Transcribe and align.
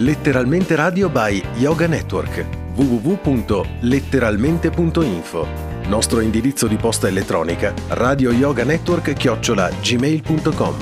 Letteralmente 0.00 0.74
Radio 0.76 1.10
by 1.10 1.42
Yoga 1.56 1.86
Network. 1.86 2.46
www.letteralmente.info 2.74 5.46
Nostro 5.88 6.20
indirizzo 6.20 6.66
di 6.66 6.76
posta 6.76 7.06
elettronica 7.06 7.74
radio 7.88 8.30
yoga 8.30 8.64
network 8.64 9.12
chiocciola 9.12 9.68
gmail.com 9.68 10.74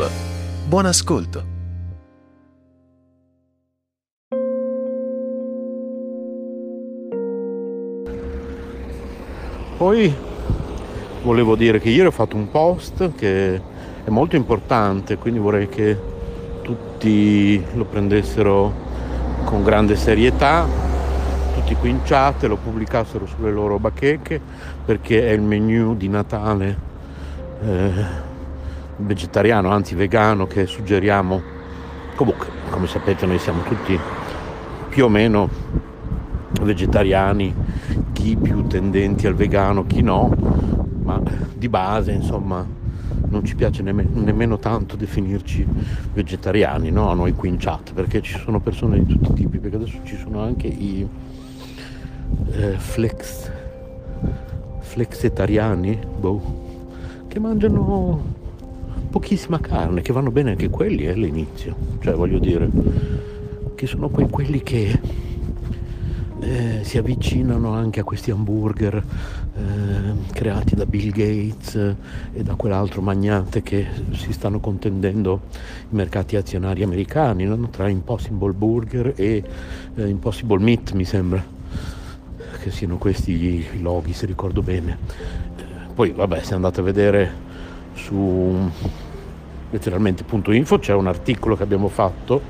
Buon 0.69 0.87
ascolto! 0.87 1.45
Poi 9.79 10.15
volevo 11.25 11.57
dire 11.57 11.81
che 11.81 11.89
ieri 11.89 12.07
ho 12.07 12.13
fatto 12.13 12.37
un 12.37 12.49
post 12.53 13.17
che 13.17 13.61
è 14.05 14.11
molto 14.11 14.37
importante, 14.37 15.17
quindi 15.17 15.41
vorrei 15.41 15.69
che 15.69 15.99
tutti 16.63 17.61
lo 17.75 17.85
prendessero 17.85 18.87
con 19.45 19.63
grande 19.63 19.97
serietà, 19.97 20.67
tutti 21.55 21.75
qui 21.75 21.91
in 21.91 22.03
chat 22.05 22.45
lo 22.45 22.57
pubblicassero 22.57 23.27
sulle 23.27 23.51
loro 23.51 23.79
bacheche 23.79 24.41
perché 24.85 25.29
è 25.29 25.33
il 25.33 25.43
menu 25.43 25.97
di 25.97 26.09
Natale 26.09 26.79
eh, 27.63 27.91
vegetariano, 28.97 29.71
anzi 29.71 29.95
vegano 29.95 30.47
che 30.47 30.67
suggeriamo. 30.67 31.43
Comunque, 32.15 32.47
come 32.71 32.87
sapete, 32.87 33.27
noi 33.27 33.39
siamo 33.39 33.63
tutti 33.63 33.99
più 34.89 35.05
o 35.05 35.09
meno 35.09 35.49
vegetariani, 36.63 37.55
chi 38.13 38.37
più 38.37 38.67
tendenti 38.67 39.27
al 39.27 39.35
vegano, 39.35 39.87
chi 39.87 40.03
no, 40.03 40.33
ma 41.03 41.21
di 41.55 41.69
base 41.69 42.13
insomma 42.13 42.78
non 43.31 43.45
ci 43.45 43.55
piace 43.55 43.83
nemmeno, 43.83 44.09
nemmeno 44.21 44.59
tanto 44.59 44.97
definirci 44.97 45.67
vegetariani, 46.13 46.91
no? 46.91 47.11
A 47.11 47.15
noi 47.15 47.33
qui 47.33 47.49
in 47.49 47.57
chat, 47.59 47.93
perché 47.93 48.21
ci 48.21 48.39
sono 48.39 48.61
persone 48.61 49.05
di 49.05 49.19
tutti 49.19 49.31
i 49.31 49.35
tipi, 49.35 49.59
perché 49.59 49.77
adesso 49.77 49.99
ci 50.05 50.17
sono 50.17 50.41
anche 50.41 50.67
i 50.67 51.07
eh, 52.53 52.73
flex, 52.77 53.51
flexetariani, 54.81 55.99
boh, 56.19 56.67
che 57.29 57.39
mangiano 57.39 58.37
pochissima 59.11 59.59
carne, 59.61 60.03
che 60.03 60.13
vanno 60.13 60.31
bene 60.31 60.51
anche 60.51 60.69
quelli 60.69 61.05
eh, 61.05 61.11
all'inizio, 61.11 61.75
cioè 62.01 62.15
voglio 62.15 62.39
dire, 62.39 62.69
che 63.75 63.87
sono 63.87 64.09
poi 64.09 64.29
quelli 64.29 64.63
che 64.63 65.01
eh, 66.49 66.81
si 66.83 66.97
avvicinano 66.97 67.73
anche 67.73 68.01
a 68.01 68.05
questi 68.05 68.31
hamburger 68.31 68.95
eh, 68.95 70.33
creati 70.33 70.75
da 70.75 70.87
Bill 70.87 71.11
Gates 71.11 71.75
e 72.33 72.43
da 72.43 72.55
quell'altro 72.55 73.03
magnate 73.03 73.63
che 73.63 73.87
si 74.13 74.33
stanno 74.33 74.59
contendendo 74.59 75.43
i 75.91 75.95
mercati 75.95 76.37
azionari 76.37 76.83
americani 76.83 77.45
no? 77.45 77.69
tra 77.69 77.89
Impossible 77.89 78.53
Burger 78.53 79.13
e 79.15 79.43
eh, 79.95 80.07
Impossible 80.09 80.59
Meat 80.59 80.93
mi 80.93 81.05
sembra 81.05 81.45
che 82.63 82.71
siano 82.71 82.97
questi 82.97 83.33
i 83.33 83.83
loghi 83.83 84.15
se 84.15 84.25
ricordo 84.25 84.63
bene 84.63 84.97
eh, 85.59 85.63
poi 85.93 86.13
vabbè 86.13 86.43
se 86.43 86.55
andate 86.55 86.81
a 86.81 86.83
vedere 86.83 87.47
su 87.93 88.71
letteralmente.info 89.71 90.79
c'è 90.79 90.95
un 90.95 91.09
articolo 91.09 91.57
che 91.57 91.63
abbiamo 91.63 91.89
fatto 91.89 92.41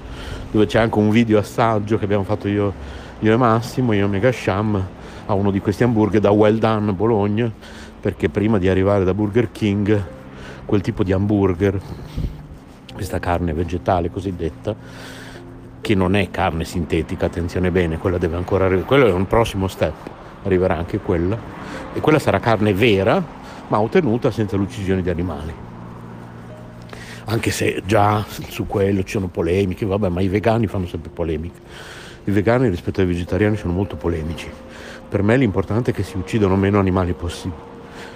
dove 0.52 0.66
c'è 0.66 0.78
anche 0.78 0.98
un 0.98 1.10
video 1.10 1.38
assaggio 1.38 1.98
che 1.98 2.04
abbiamo 2.04 2.22
fatto 2.22 2.46
io 2.46 2.72
io 3.20 3.32
e 3.32 3.36
Massimo, 3.36 3.92
io 3.94 4.04
e 4.04 4.08
Mega 4.08 4.30
Sham, 4.30 4.86
a 5.26 5.34
uno 5.34 5.50
di 5.50 5.60
questi 5.60 5.82
hamburger 5.82 6.20
da 6.20 6.30
Well 6.30 6.58
Done 6.58 6.92
Bologna, 6.92 7.50
perché 8.00 8.28
prima 8.28 8.58
di 8.58 8.68
arrivare 8.68 9.02
da 9.02 9.12
Burger 9.12 9.50
King, 9.50 10.04
quel 10.64 10.82
tipo 10.82 11.02
di 11.02 11.12
hamburger, 11.12 11.80
questa 12.94 13.18
carne 13.18 13.52
vegetale 13.54 14.08
cosiddetta, 14.08 14.72
che 15.80 15.94
non 15.96 16.14
è 16.14 16.30
carne 16.30 16.64
sintetica, 16.64 17.26
attenzione 17.26 17.72
bene, 17.72 17.98
quella 17.98 18.18
deve 18.18 18.36
ancora 18.36 18.66
arrivare, 18.66 18.86
quello 18.86 19.06
è 19.06 19.12
un 19.12 19.26
prossimo 19.26 19.66
step, 19.66 19.94
arriverà 20.44 20.76
anche 20.76 20.98
quella, 20.98 21.36
e 21.94 22.00
quella 22.00 22.20
sarà 22.20 22.38
carne 22.38 22.72
vera, 22.72 23.20
ma 23.66 23.80
ottenuta 23.80 24.30
senza 24.30 24.56
l'uccisione 24.56 25.02
di 25.02 25.10
animali. 25.10 25.52
Anche 27.24 27.50
se 27.50 27.82
già 27.84 28.24
su 28.48 28.68
quello 28.68 29.02
ci 29.02 29.10
sono 29.10 29.26
polemiche, 29.26 29.84
vabbè, 29.84 30.08
ma 30.08 30.20
i 30.20 30.28
vegani 30.28 30.68
fanno 30.68 30.86
sempre 30.86 31.10
polemiche 31.10 32.06
i 32.28 32.30
vegani 32.30 32.68
rispetto 32.68 33.00
ai 33.00 33.06
vegetariani 33.06 33.56
sono 33.56 33.72
molto 33.72 33.96
polemici. 33.96 34.50
Per 35.08 35.22
me 35.22 35.38
l'importante 35.38 35.92
è 35.92 35.94
che 35.94 36.02
si 36.02 36.18
uccidano 36.18 36.56
meno 36.56 36.78
animali 36.78 37.14
possibili. 37.14 37.66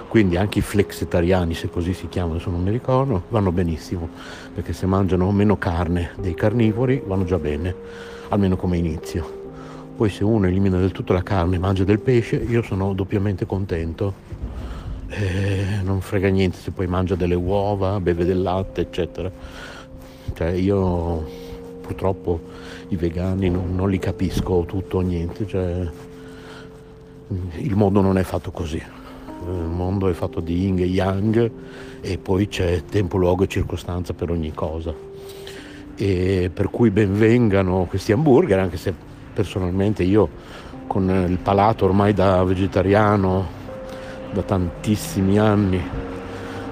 Quindi 0.07 0.37
anche 0.37 0.59
i 0.59 0.63
flexitariani, 0.63 1.55
se 1.55 1.71
così 1.71 1.95
si 1.95 2.09
chiamano, 2.09 2.39
se 2.39 2.51
non 2.51 2.63
mi 2.63 2.71
ricordo, 2.71 3.23
vanno 3.31 3.51
benissimo, 3.53 4.11
perché 4.55 4.75
se 4.75 4.85
mangiano 4.85 5.31
meno 5.33 5.57
carne 5.57 6.11
dei 6.19 6.35
carnivori 6.35 7.03
vanno 7.07 7.25
già 7.25 7.39
bene, 7.39 7.75
almeno 8.29 8.57
come 8.57 8.77
inizio. 8.77 9.41
Poi 9.97 10.11
se 10.11 10.25
uno 10.25 10.47
elimina 10.47 10.79
del 10.79 10.93
tutto 10.93 11.15
la 11.15 11.23
carne 11.23 11.57
e 11.57 11.59
mangia 11.59 11.85
del 11.85 11.99
pesce, 11.99 12.37
io 12.37 12.61
sono 12.61 12.93
doppiamente 12.93 13.47
contento. 13.47 14.13
Eh, 15.09 15.81
non 15.83 16.03
frega 16.03 16.29
niente 16.29 16.59
se 16.59 16.71
poi 16.71 16.87
mangia 16.87 17.15
delle 17.15 17.35
uova, 17.35 17.99
beve 17.99 18.27
del 18.27 18.43
latte, 18.43 18.83
eccetera. 18.83 19.31
Cioè 20.35 20.51
io 20.51 21.42
purtroppo 21.83 22.41
i 22.89 22.97
vegani 22.97 23.51
non, 23.51 23.75
non 23.75 23.91
li 23.91 23.99
capisco 23.99 24.65
tutto 24.67 24.99
o 24.99 25.01
niente, 25.01 25.47
cioè, 25.47 25.87
il 27.57 27.75
mondo 27.75 28.01
non 28.01 28.17
è 28.17 28.23
fatto 28.23 28.51
così, 28.51 28.77
il 28.77 29.69
mondo 29.69 30.09
è 30.09 30.13
fatto 30.13 30.41
di 30.41 30.63
yin 30.63 30.79
e 30.79 30.85
yang 30.85 31.51
e 32.01 32.19
poi 32.19 32.49
c'è 32.49 32.85
tempo, 32.89 33.19
luogo 33.19 33.45
e 33.45 33.49
circostanza 33.49 34.15
per 34.15 34.31
ogni 34.31 34.53
cosa. 34.53 34.95
E 35.95 36.51
per 36.53 36.71
cui 36.71 36.91
benvengano 36.91 37.85
questi 37.89 38.13
hamburger, 38.13 38.59
anche 38.59 38.79
se 38.79 38.95
personalmente 39.35 40.03
io 40.03 40.29
con 40.87 41.09
il 41.29 41.39
palato 41.39 41.85
ormai 41.85 42.13
da 42.13 42.43
vegetariano 42.45 43.61
da 44.33 44.43
tantissimi 44.43 45.39
anni 45.39 46.11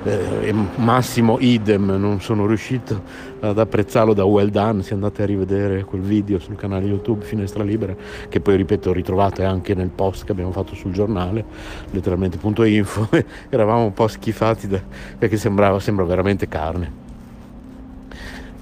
eh, 0.03 0.55
Massimo 0.77 1.39
idem, 1.41 1.97
non 1.97 2.21
sono 2.21 2.47
riuscito 2.47 3.03
ad 3.41 3.59
apprezzarlo 3.59 4.15
da 4.15 4.25
well 4.25 4.49
done, 4.49 4.83
se 4.83 4.95
andate 4.95 5.23
a 5.23 5.27
rivedere 5.27 5.85
quel 5.85 6.01
video 6.01 6.39
sul 6.39 6.57
canale 6.57 6.87
YouTube 6.87 7.25
Finestra 7.25 7.63
Libera, 7.63 7.95
che 8.29 8.41
poi 8.41 8.57
ripeto 8.57 8.93
ritrovate 8.93 9.45
anche 9.45 9.75
nel 9.75 9.91
post 9.91 10.25
che 10.25 10.33
abbiamo 10.33 10.53
fatto 10.53 10.75
sul 10.75 10.93
giornale, 10.93 11.45
letteralmente.info, 11.91 13.09
eravamo 13.51 13.85
un 13.85 13.93
po' 13.93 14.09
schifati 14.09 14.67
da, 14.69 14.81
perché 15.19 15.37
sembrava, 15.37 15.79
sembra 15.81 16.05
veramente 16.05 16.49
carne. 16.49 17.09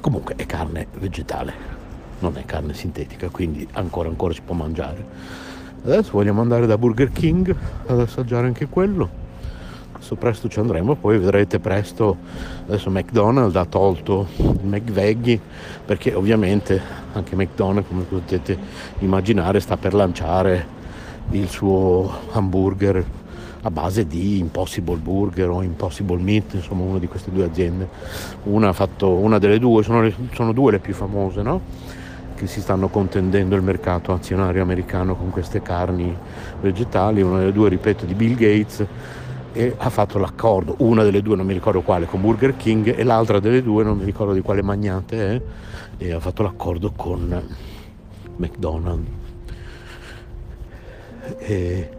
Comunque 0.01 0.35
è 0.37 0.47
carne 0.47 0.87
vegetale, 0.99 1.53
non 2.21 2.37
è 2.37 2.45
carne 2.45 2.75
sintetica, 2.75 3.29
quindi 3.29 3.67
ancora 3.73 4.09
ancora 4.09 4.33
si 4.33 4.41
può 4.45 4.55
mangiare. 4.55 5.37
Adesso 5.85 6.11
vogliamo 6.13 6.41
andare 6.41 6.67
da 6.67 6.77
Burger 6.77 7.13
King 7.13 7.55
ad 7.87 8.01
assaggiare 8.01 8.47
anche 8.47 8.67
quello 8.67 9.27
adesso 9.99 10.15
presto 10.15 10.49
ci 10.49 10.61
andremo 10.61 10.95
poi 10.95 11.19
vedrete 11.19 11.59
presto 11.59 12.17
adesso 12.67 12.89
McDonald's 12.89 13.57
ha 13.57 13.65
tolto 13.65 14.29
il 14.37 14.61
McVeggie 14.63 15.39
perché 15.85 16.15
ovviamente 16.15 16.81
anche 17.13 17.35
McDonald's 17.35 17.89
come 17.89 18.05
potete 18.05 18.57
immaginare 19.01 19.59
sta 19.61 19.77
per 19.77 19.95
lanciare 19.95 20.77
il 21.33 21.49
suo 21.49 22.11
hamburger 22.31 23.05
a 23.63 23.71
base 23.71 24.07
di 24.07 24.39
Impossible 24.39 24.99
Burger 24.99 25.49
o 25.49 25.63
Impossible 25.63 26.23
Meat, 26.23 26.55
insomma 26.55 26.85
una 26.85 26.99
di 27.01 27.09
queste 27.09 27.33
due 27.33 27.45
aziende. 27.45 27.89
Una 28.45 28.69
ha 28.69 28.73
fatto 28.73 29.11
una 29.11 29.39
delle 29.39 29.59
due, 29.59 29.83
sono, 29.83 30.01
le, 30.01 30.15
sono 30.33 30.53
due 30.53 30.71
le 30.71 30.79
più 30.79 30.95
famose, 30.95 31.43
no? 31.43 31.61
che 32.37 32.47
si 32.47 32.61
stanno 32.61 32.87
contendendo 32.89 33.57
il 33.57 33.63
mercato 33.63 34.13
azionario 34.13 34.63
americano 34.63 35.17
con 35.17 35.31
queste 35.31 35.61
carni 35.61 36.17
vegetali, 36.61 37.21
una 37.21 37.39
delle 37.39 37.53
due, 37.53 37.69
ripeto, 37.69 38.05
di 38.05 38.15
Bill 38.15 38.37
Gates 38.37 38.87
e 39.53 39.75
ha 39.77 39.91
fatto 39.91 40.19
l'accordo, 40.19 40.75
una 40.79 41.03
delle 41.03 41.23
due 41.23 41.37
non 41.37 41.47
mi 41.47 41.53
ricordo 41.53 41.81
quale, 41.83 42.07
con 42.07 42.21
Burger 42.21 42.57
King 42.57 42.95
e 42.97 43.03
l'altra 43.03 43.41
delle 43.41 43.63
due 43.63 43.83
non 43.85 43.99
mi 43.99 44.05
ricordo 44.05 44.33
di 44.33 44.41
quale 44.41 44.63
magnate 44.63 45.35
è, 45.35 45.43
e 45.99 46.13
ha 46.13 46.21
fatto 46.21 46.43
l'accordo 46.43 46.93
con 46.95 47.47
McDonald's. 48.37 49.11
E 51.39 51.91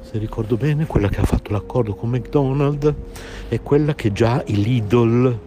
se 0.00 0.18
ricordo 0.18 0.56
bene, 0.56 0.86
quella 0.86 1.08
che 1.08 1.20
ha 1.20 1.24
fatto 1.24 1.52
l'accordo 1.52 1.94
con 1.94 2.10
McDonald's 2.10 2.92
è 3.48 3.60
quella 3.60 3.94
che 3.94 4.12
già 4.12 4.42
i 4.46 4.62
Lidl 4.62 5.38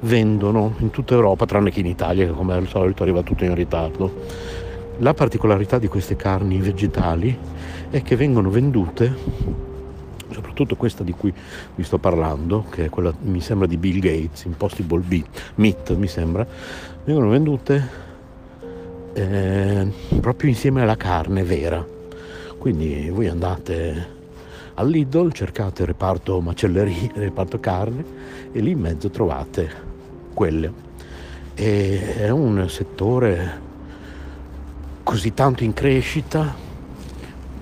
vendono 0.00 0.74
in 0.78 0.90
tutta 0.90 1.14
Europa, 1.14 1.46
tranne 1.46 1.70
che 1.70 1.80
in 1.80 1.86
Italia, 1.86 2.26
che 2.26 2.32
come 2.32 2.54
al 2.54 2.68
solito 2.68 3.02
arriva 3.02 3.22
tutto 3.22 3.44
in 3.44 3.54
ritardo. 3.54 4.58
La 4.98 5.14
particolarità 5.14 5.78
di 5.78 5.88
queste 5.88 6.16
carni 6.16 6.58
vegetali 6.58 7.36
è 7.88 8.02
che 8.02 8.16
vengono 8.16 8.50
vendute 8.50 9.68
soprattutto 10.30 10.76
questa 10.76 11.02
di 11.02 11.12
cui 11.12 11.32
vi 11.74 11.82
sto 11.82 11.98
parlando, 11.98 12.64
che 12.70 12.86
è 12.86 12.88
quella 12.88 13.12
mi 13.22 13.40
sembra 13.40 13.66
di 13.66 13.76
Bill 13.76 13.98
Gates, 13.98 14.44
Impossible 14.44 15.02
Meat 15.56 15.94
mi 15.96 16.06
sembra, 16.06 16.46
vengono 17.04 17.28
vendute 17.28 18.08
eh, 19.12 19.92
proprio 20.20 20.48
insieme 20.48 20.82
alla 20.82 20.96
carne 20.96 21.42
vera. 21.42 21.84
Quindi 22.58 23.08
voi 23.10 23.26
andate 23.28 24.18
all'Idol, 24.74 25.32
cercate 25.32 25.82
il 25.82 25.88
reparto 25.88 26.40
macelleria, 26.40 26.94
il 27.14 27.22
reparto 27.22 27.58
carne 27.58 28.04
e 28.52 28.60
lì 28.60 28.70
in 28.70 28.80
mezzo 28.80 29.10
trovate 29.10 29.70
quelle. 30.34 30.88
E 31.54 32.16
è 32.16 32.30
un 32.30 32.68
settore 32.68 33.68
così 35.02 35.34
tanto 35.34 35.64
in 35.64 35.72
crescita 35.72 36.54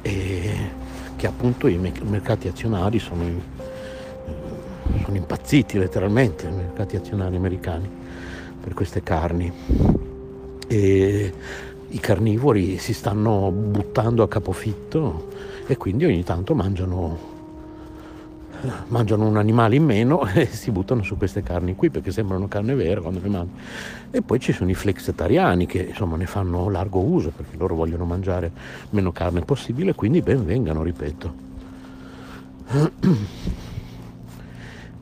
e 0.02 0.76
che 1.18 1.26
appunto 1.26 1.66
i 1.66 1.76
mercati 1.76 2.46
azionari 2.46 3.00
sono, 3.00 3.24
sono 5.02 5.16
impazziti 5.16 5.76
letteralmente, 5.76 6.46
i 6.46 6.52
mercati 6.52 6.94
azionari 6.94 7.34
americani 7.34 7.90
per 8.60 8.72
queste 8.72 9.02
carni. 9.02 9.52
E 10.68 11.32
i 11.88 11.98
carnivori 11.98 12.78
si 12.78 12.92
stanno 12.92 13.50
buttando 13.50 14.22
a 14.22 14.28
capofitto 14.28 15.26
e 15.66 15.76
quindi 15.76 16.04
ogni 16.04 16.22
tanto 16.22 16.54
mangiano 16.54 17.37
mangiano 18.88 19.26
un 19.26 19.36
animale 19.36 19.76
in 19.76 19.84
meno 19.84 20.26
e 20.32 20.46
si 20.46 20.70
buttano 20.70 21.02
su 21.02 21.16
queste 21.16 21.42
carni 21.42 21.74
qui 21.74 21.90
perché 21.90 22.10
sembrano 22.10 22.48
carne 22.48 22.74
vera 22.74 23.00
quando 23.00 23.20
le 23.20 23.28
mangiano. 23.28 23.58
E 24.10 24.22
poi 24.22 24.40
ci 24.40 24.52
sono 24.52 24.70
i 24.70 24.74
flexitariani 24.74 25.66
che 25.66 25.80
insomma 25.82 26.16
ne 26.16 26.26
fanno 26.26 26.68
largo 26.68 27.00
uso 27.00 27.30
perché 27.30 27.56
loro 27.56 27.74
vogliono 27.74 28.04
mangiare 28.04 28.50
meno 28.90 29.12
carne 29.12 29.40
possibile, 29.42 29.94
quindi 29.94 30.20
ben 30.22 30.44
vengano, 30.44 30.82
ripeto. 30.82 31.46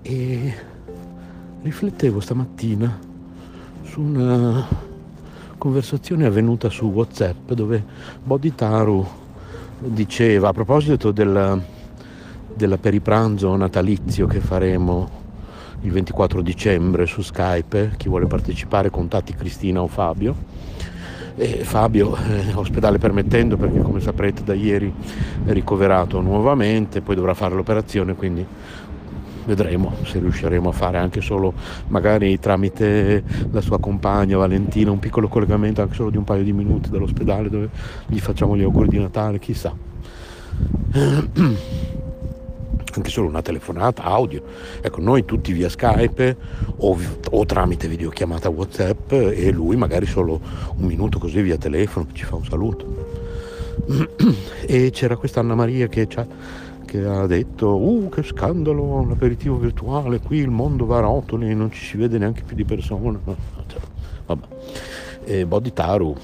E 0.09 0.55
riflettevo 1.63 2.21
stamattina 2.21 2.97
su 3.83 4.01
una 4.01 4.65
conversazione 5.59 6.27
avvenuta 6.27 6.69
su 6.69 6.85
WhatsApp 6.87 7.51
dove 7.51 7.85
Bodhitaru 8.23 9.05
diceva 9.81 10.51
a 10.51 10.53
proposito 10.53 11.11
del 11.11 11.61
della 12.57 12.79
peripranzo 12.79 13.55
natalizio 13.55 14.27
che 14.27 14.41
faremo 14.41 15.25
il 15.83 15.93
24 15.93 16.41
dicembre 16.41 17.07
su 17.07 17.21
Skype, 17.21 17.93
chi 17.97 18.09
vuole 18.09 18.27
partecipare 18.27 18.91
contatti 18.91 19.35
Cristina 19.35 19.83
o 19.83 19.87
Fabio. 19.87 20.55
E 21.37 21.65
Fabio, 21.65 22.17
eh, 22.17 22.55
ospedale 22.55 22.97
permettendo, 22.97 23.59
perché 23.59 23.81
come 23.81 24.01
saprete 24.01 24.43
da 24.43 24.55
ieri 24.55 24.91
è 25.45 25.53
ricoverato 25.53 26.23
nuovamente, 26.23 27.03
poi 27.03 27.15
dovrà 27.15 27.35
fare 27.35 27.55
l'operazione, 27.55 28.15
quindi 28.15 28.45
vedremo 29.45 29.93
se 30.05 30.19
riusciremo 30.19 30.71
a 30.71 30.73
fare 30.73 30.99
anche 30.99 31.21
solo 31.21 31.53
magari 31.87 32.37
tramite 32.41 33.23
la 33.53 33.61
sua 33.61 33.79
compagna 33.79 34.37
Valentina 34.37 34.91
un 34.91 34.99
piccolo 34.99 35.29
collegamento 35.29 35.83
anche 35.83 35.95
solo 35.95 36.11
di 36.11 36.17
un 36.17 36.25
paio 36.25 36.43
di 36.43 36.53
minuti 36.53 36.91
dall'ospedale 36.91 37.49
dove 37.49 37.69
gli 38.07 38.19
facciamo 38.19 38.57
gli 38.57 38.65
auguri 38.65 38.89
di 38.89 38.99
Natale, 38.99 39.39
chissà 39.39 39.73
anche 42.99 43.11
solo 43.11 43.29
una 43.29 43.43
telefonata 43.43 44.03
audio. 44.03 44.43
Ecco, 44.81 45.01
noi 45.01 45.25
tutti 45.25 45.53
via 45.53 45.69
Skype 45.69 46.37
o, 46.79 46.99
o, 47.31 47.47
tramite 47.47 47.89
videochiamata 47.89 48.49
WhatsApp 48.49 49.13
e 49.13 49.51
lui 49.51 49.77
magari 49.77 50.07
solo 50.07 50.41
un 50.77 50.87
minuto 50.87 51.19
così 51.19 51.41
via 51.43 51.57
telefono 51.57 52.07
ci 52.13 52.25
fa 52.25 52.37
un 52.37 52.45
saluto. 52.45 53.15
E 54.69 54.91
c'era 54.91 55.17
questa 55.17 55.39
Anna 55.41 55.55
Maria 55.55 55.87
che, 55.87 56.09
che 56.09 57.05
ha 57.05 57.27
detto, 57.27 57.77
uh 57.77 58.09
che 58.09 58.25
scandalo, 58.25 59.07
l'aperitivo 59.07 59.57
virtuale, 59.57 60.19
qui 60.19 60.39
il 60.39 60.51
mondo 60.51 60.87
va 60.87 60.97
a 60.97 61.01
rotoli, 61.01 61.55
non 61.55 61.71
ci 61.71 61.85
si 61.85 61.97
vede 61.97 62.19
neanche 62.19 62.43
più 62.43 62.57
di 62.57 62.65
persona. 62.65 63.19
Cioè, 63.67 63.81
vabbè. 64.27 64.47
E 65.25 65.47
Bodhitaru 65.47 66.17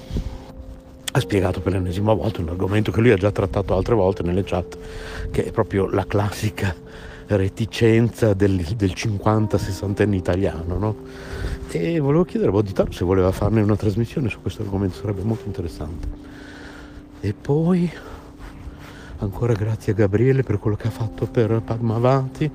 ha 1.15 1.19
spiegato 1.19 1.61
per 1.61 1.73
l'ennesima 1.73 2.11
volta 2.13 2.41
un 2.41 2.49
argomento 2.49 2.91
che 2.91 2.99
lui 2.99 3.11
ha 3.11 3.17
già 3.17 3.31
trattato 3.31 3.75
altre 3.75 3.93
volte 3.93 4.23
nelle 4.23 4.43
chat, 4.43 4.77
che 5.29 5.45
è 5.45 5.51
proprio 5.51 5.87
la 5.87 6.05
classica 6.07 6.75
reticenza 7.27 8.33
del, 8.33 8.57
del 8.75 8.93
50-60enne 8.95 10.13
italiano. 10.13 10.77
No? 10.79 10.95
E 11.69 11.99
volevo 11.99 12.23
chiedere 12.23 12.49
a 12.49 12.53
Bodhitaru 12.53 12.91
se 12.91 13.05
voleva 13.05 13.31
farne 13.31 13.61
una 13.61 13.75
trasmissione 13.75 14.27
su 14.27 14.41
questo 14.41 14.63
argomento, 14.63 14.95
sarebbe 14.95 15.21
molto 15.21 15.45
interessante. 15.45 16.07
E 17.19 17.33
poi 17.39 17.91
ancora 19.19 19.53
grazie 19.53 19.93
a 19.93 19.95
Gabriele 19.95 20.41
per 20.41 20.57
quello 20.57 20.75
che 20.75 20.87
ha 20.87 20.91
fatto 20.91 21.27
per 21.27 21.61
Padmavati 21.63 22.51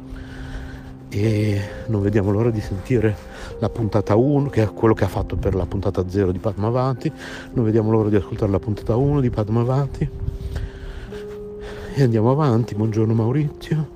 e 1.08 1.60
non 1.86 2.02
vediamo 2.02 2.30
l'ora 2.30 2.50
di 2.50 2.60
sentire 2.60 3.16
la 3.60 3.68
puntata 3.68 4.14
1 4.14 4.50
che 4.50 4.62
è 4.62 4.72
quello 4.72 4.94
che 4.94 5.04
ha 5.04 5.08
fatto 5.08 5.36
per 5.36 5.54
la 5.54 5.64
puntata 5.66 6.08
0 6.08 6.32
di 6.32 6.38
Padmavati 6.38 7.10
non 7.54 7.64
vediamo 7.64 7.90
l'ora 7.90 8.08
di 8.08 8.16
ascoltare 8.16 8.50
la 8.50 8.58
puntata 8.58 8.94
1 8.96 9.20
di 9.20 9.30
Padmavati 9.30 10.10
e 11.98 12.04
andiamo 12.04 12.30
avanti. 12.30 12.76
Buongiorno 12.76 13.12
Maurizio. 13.12 13.88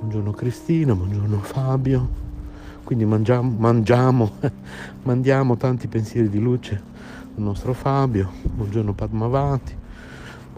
Buongiorno 0.00 0.32
Cristina. 0.32 0.92
Buongiorno 0.92 1.38
Fabio. 1.38 2.08
Quindi 2.82 3.04
mangiamo, 3.04 3.54
mangiamo 3.58 4.32
mandiamo 5.04 5.56
tanti 5.56 5.86
pensieri 5.86 6.28
di 6.28 6.40
luce 6.40 6.82
al 7.36 7.42
nostro 7.42 7.74
Fabio. 7.74 8.28
Buongiorno 8.42 8.92
Padmavati 8.92 9.81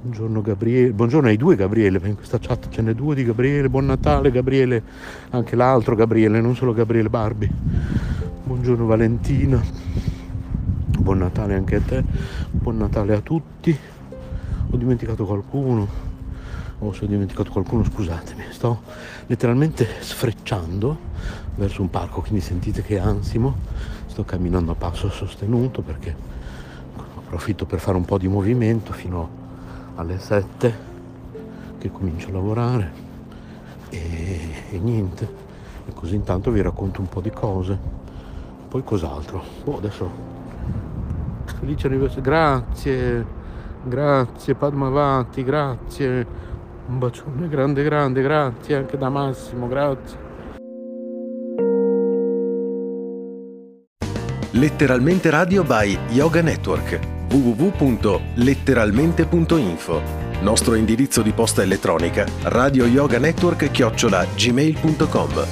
Buongiorno 0.04 0.42
Gabriele, 0.42 0.92
buongiorno 0.92 1.28
ai 1.28 1.38
due 1.38 1.56
Gabriele, 1.56 1.98
in 2.06 2.14
questa 2.14 2.38
chat 2.38 2.68
ce 2.68 2.82
n'è 2.82 2.92
due 2.92 3.14
di 3.14 3.24
Gabriele, 3.24 3.70
buon 3.70 3.86
Natale 3.86 4.30
Gabriele, 4.30 4.82
anche 5.30 5.56
l'altro 5.56 5.94
Gabriele, 5.94 6.42
non 6.42 6.54
solo 6.54 6.74
Gabriele 6.74 7.08
Barbi. 7.08 7.50
Buongiorno 8.44 8.84
Valentina, 8.84 9.58
buon 10.98 11.16
Natale 11.16 11.54
anche 11.54 11.76
a 11.76 11.80
te, 11.80 12.04
buon 12.50 12.76
Natale 12.76 13.14
a 13.14 13.22
tutti. 13.22 13.74
Ho 14.70 14.76
dimenticato 14.76 15.24
qualcuno, 15.24 15.88
o 16.80 16.92
se 16.92 17.04
ho 17.06 17.08
dimenticato 17.08 17.50
qualcuno 17.50 17.82
scusatemi, 17.82 18.42
sto 18.50 18.82
letteralmente 19.24 19.88
sfrecciando 20.00 20.98
verso 21.54 21.80
un 21.80 21.88
parco, 21.88 22.20
quindi 22.20 22.42
sentite 22.42 22.82
che 22.82 22.98
ansimo, 22.98 23.56
sto 24.04 24.22
camminando 24.22 24.70
a 24.70 24.74
passo 24.74 25.08
sostenuto 25.08 25.80
perché 25.80 26.14
approfitto 27.16 27.64
per 27.64 27.80
fare 27.80 27.96
un 27.96 28.04
po' 28.04 28.18
di 28.18 28.28
movimento 28.28 28.92
fino 28.92 29.22
a 29.22 29.43
alle 29.96 30.18
7 30.18 30.92
che 31.78 31.90
comincio 31.90 32.28
a 32.28 32.32
lavorare 32.32 32.92
e, 33.90 34.50
e 34.70 34.78
niente. 34.78 35.42
E 35.86 35.92
così 35.92 36.14
intanto 36.14 36.50
vi 36.50 36.62
racconto 36.62 37.00
un 37.00 37.08
po' 37.08 37.20
di 37.20 37.30
cose. 37.30 37.78
Poi 38.68 38.82
cos'altro? 38.82 39.42
Oh, 39.64 39.76
adesso 39.76 40.10
felice 41.58 41.86
anniversario. 41.86 42.22
Grazie 42.22 43.42
grazie 43.84 44.54
Padmavati 44.54 45.44
grazie. 45.44 46.26
Un 46.86 46.98
bacione 46.98 47.48
grande 47.48 47.82
grande 47.82 48.22
grazie 48.22 48.76
anche 48.76 48.98
da 48.98 49.08
Massimo 49.08 49.68
grazie. 49.68 50.22
Letteralmente 54.52 55.30
Radio 55.30 55.64
by 55.64 55.98
Yoga 56.10 56.40
Network 56.40 57.13
www.letteralmente.info 57.34 60.02
Nostro 60.42 60.74
indirizzo 60.74 61.22
di 61.22 61.32
posta 61.32 61.62
elettronica 61.62 62.26
radio 62.42 62.84
yoga 62.86 63.18
network 63.18 63.70
chiocciola 63.70 64.24
gmail.com 64.36 65.46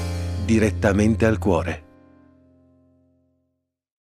Direttamente 0.45 1.27
al 1.27 1.39
cuore. 1.39 1.92